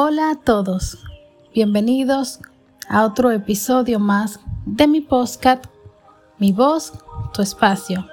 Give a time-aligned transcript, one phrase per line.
[0.00, 0.96] Hola a todos,
[1.52, 2.38] bienvenidos
[2.88, 5.64] a otro episodio más de mi podcast,
[6.38, 6.92] Mi voz,
[7.32, 8.06] tu espacio.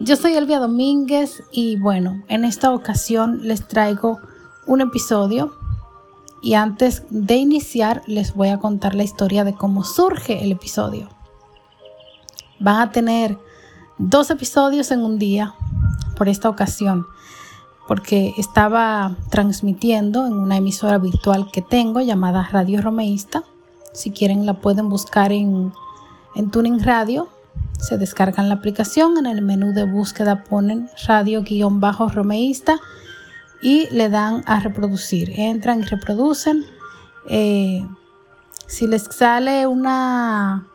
[0.00, 4.18] Yo soy Elvia Domínguez y bueno, en esta ocasión les traigo
[4.66, 5.52] un episodio
[6.40, 11.10] y antes de iniciar les voy a contar la historia de cómo surge el episodio.
[12.60, 13.38] Van a tener
[13.98, 15.54] dos episodios en un día
[16.16, 17.06] por esta ocasión
[17.92, 23.44] porque estaba transmitiendo en una emisora virtual que tengo llamada Radio Romeísta.
[23.92, 25.74] Si quieren la pueden buscar en,
[26.34, 27.28] en Tuning Radio.
[27.78, 32.80] Se descargan la aplicación, en el menú de búsqueda ponen radio-romeísta
[33.60, 35.38] y le dan a reproducir.
[35.38, 36.64] Entran y reproducen.
[37.28, 37.86] Eh,
[38.66, 40.66] si les sale una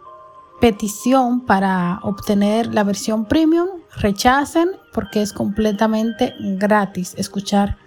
[0.61, 7.78] petición para obtener la versión premium, rechacen porque es completamente gratis escuchar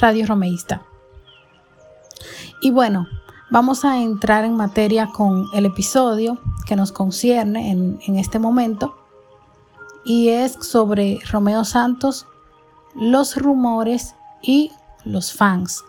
[0.00, 0.82] Radio Romeísta.
[2.62, 3.08] Y bueno,
[3.50, 8.94] vamos a entrar en materia con el episodio que nos concierne en, en este momento
[10.04, 12.28] y es sobre Romeo Santos,
[12.94, 14.70] los rumores y
[15.04, 15.82] los fans.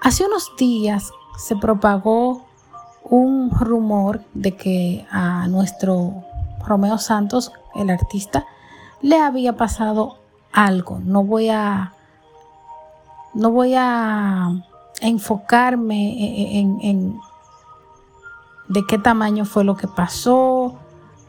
[0.00, 1.10] Hace unos días
[1.44, 2.46] se propagó
[3.02, 6.22] un rumor de que a nuestro
[6.64, 8.46] Romeo Santos, el artista,
[9.02, 10.18] le había pasado
[10.52, 11.00] algo.
[11.04, 11.92] No voy a
[13.34, 14.50] no voy a
[15.00, 17.20] enfocarme en,
[18.68, 20.76] de qué tamaño fue lo que pasó,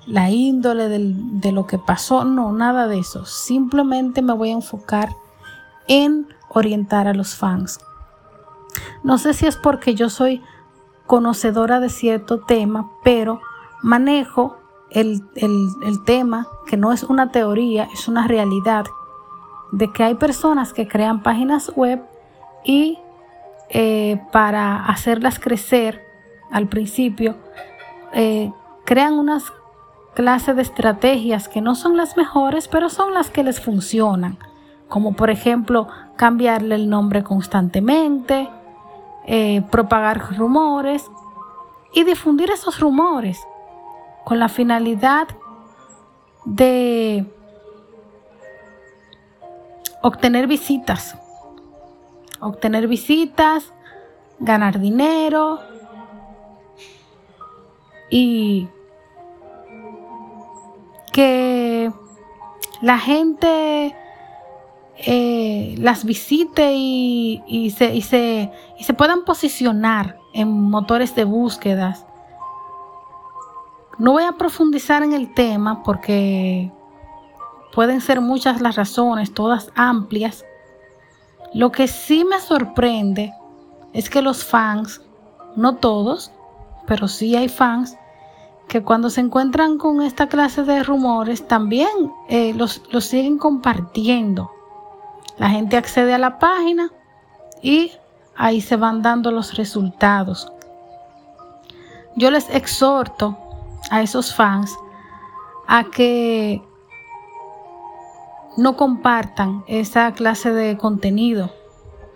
[0.06, 3.26] la índole de lo que pasó, no, nada de eso.
[3.26, 5.10] Simplemente me voy a enfocar
[5.88, 7.80] en orientar a los fans.
[9.04, 10.42] No sé si es porque yo soy
[11.06, 13.42] conocedora de cierto tema, pero
[13.82, 14.57] manejo
[14.92, 15.24] el,
[16.06, 18.86] tema que no es una teoría, es una realidad,
[19.72, 22.02] de que hay personas que crean páginas web
[22.64, 23.00] y
[23.70, 26.02] eh, para hacerlas crecer
[26.52, 27.36] al principio,
[28.14, 28.52] eh,
[28.86, 29.44] crean unas
[30.14, 34.38] clases de estrategias que no son las mejores, pero son las que les funcionan,
[34.88, 38.50] como por ejemplo cambiarle el nombre constantemente,
[39.26, 41.12] eh, propagar rumores
[41.94, 43.46] y difundir esos rumores
[44.28, 45.30] con la finalidad
[46.44, 47.26] de
[50.02, 51.16] obtener visitas,
[52.42, 53.72] obtener visitas,
[54.40, 55.62] ganar dinero
[58.10, 58.68] y
[61.14, 61.90] que
[62.82, 63.96] la gente
[64.98, 72.07] eh, las visite y, se, y, se, y se puedan posicionar en motores de búsquedas.
[73.98, 76.72] No voy a profundizar en el tema porque
[77.74, 80.46] pueden ser muchas las razones, todas amplias.
[81.54, 83.34] Lo que sí me sorprende
[83.94, 85.02] es que los fans,
[85.56, 86.32] no todos,
[86.86, 87.98] pero sí hay fans,
[88.68, 94.52] que cuando se encuentran con esta clase de rumores también eh, los, los siguen compartiendo.
[95.38, 96.92] La gente accede a la página
[97.62, 97.92] y
[98.36, 100.52] ahí se van dando los resultados.
[102.16, 103.38] Yo les exhorto
[103.90, 104.78] a esos fans
[105.68, 106.62] a que
[108.58, 111.52] no compartan esa clase de contenido,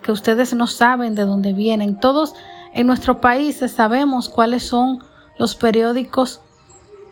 [0.01, 1.99] que ustedes no saben de dónde vienen.
[1.99, 2.33] Todos
[2.73, 5.03] en nuestro país sabemos cuáles son
[5.37, 6.41] los periódicos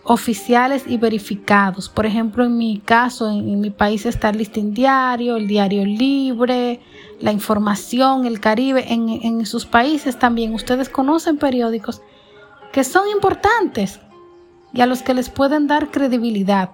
[0.04, 1.90] oficiales y verificados.
[1.90, 6.82] Por ejemplo, en mi caso, en, mi país está el Listín Diario, el Diario Libre,
[7.20, 8.92] La Información, el Caribe.
[8.92, 12.02] En, en sus países también ustedes conocen periódicos
[12.72, 14.00] que son importantes
[14.74, 16.72] y a los que les pueden dar credibilidad.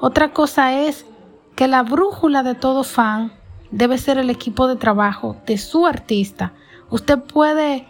[0.00, 1.06] Otra cosa es
[1.56, 3.32] que la brújula de todo fan
[3.70, 6.52] debe ser el equipo de trabajo de su artista.
[6.90, 7.86] Usted puede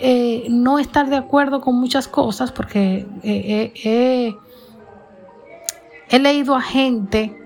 [0.00, 4.36] eh, no estar de acuerdo con muchas cosas porque eh, eh,
[6.08, 7.36] he leído a gente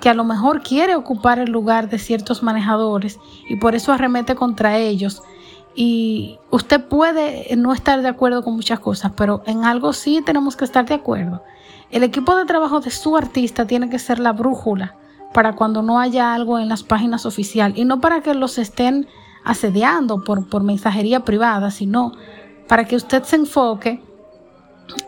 [0.00, 3.18] que a lo mejor quiere ocupar el lugar de ciertos manejadores
[3.48, 5.22] y por eso arremete contra ellos.
[5.80, 10.56] Y usted puede no estar de acuerdo con muchas cosas, pero en algo sí tenemos
[10.56, 11.44] que estar de acuerdo.
[11.92, 14.96] El equipo de trabajo de su artista tiene que ser la brújula
[15.32, 19.06] para cuando no haya algo en las páginas oficiales y no para que los estén
[19.44, 22.10] asediando por, por mensajería privada, sino
[22.66, 24.02] para que usted se enfoque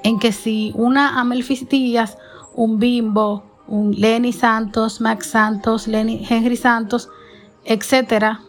[0.04, 2.16] en que si una Amelfis Díaz,
[2.54, 7.08] un Bimbo, un Lenny Santos, Max Santos, Lenny, Henry Santos,
[7.64, 8.42] etcétera,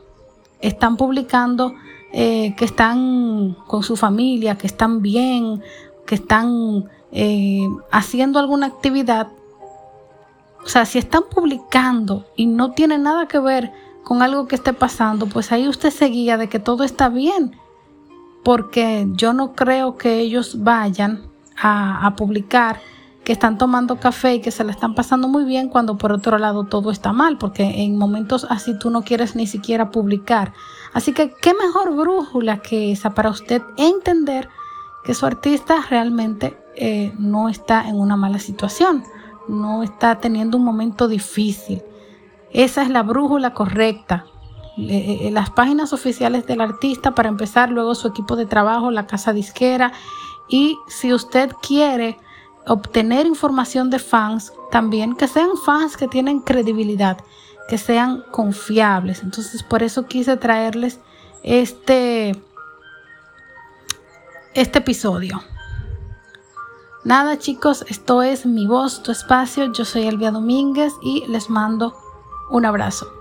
[0.60, 1.74] están publicando
[2.14, 5.64] eh, que están con su familia, que están bien,
[6.06, 9.28] que están eh, haciendo alguna actividad.
[10.64, 13.72] O sea, si están publicando y no tiene nada que ver
[14.04, 17.56] con algo que esté pasando, pues ahí usted se guía de que todo está bien,
[18.44, 21.24] porque yo no creo que ellos vayan
[21.56, 22.80] a, a publicar
[23.24, 26.38] que están tomando café y que se le están pasando muy bien cuando por otro
[26.40, 30.54] lado todo está mal, porque en momentos así tú no quieres ni siquiera publicar.
[30.94, 34.50] Así que qué mejor brújula que esa para usted entender
[35.04, 39.04] que su artista realmente eh, no está en una mala situación,
[39.48, 41.84] no está teniendo un momento difícil.
[42.52, 44.26] Esa es la brújula correcta.
[44.78, 49.34] Eh, las páginas oficiales del artista para empezar, luego su equipo de trabajo, la casa
[49.34, 49.92] disquera
[50.48, 52.18] y si usted quiere
[52.68, 57.18] obtener información de fans también, que sean fans que tienen credibilidad,
[57.68, 59.24] que sean confiables.
[59.24, 61.00] Entonces por eso quise traerles
[61.44, 62.42] este,
[64.54, 65.42] este episodio.
[67.04, 69.72] Nada chicos, esto es mi voz, tu espacio.
[69.74, 71.96] Yo soy Elvia Domínguez y les mando
[72.52, 73.12] un abrazo.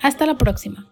[0.00, 0.91] Hasta la próxima.